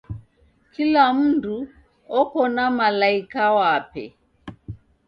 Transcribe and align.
Kila 0.73 1.05
mndu 1.17 1.57
oko 2.19 2.41
na 2.55 2.65
malaika 2.79 3.43
wape. 3.57 4.03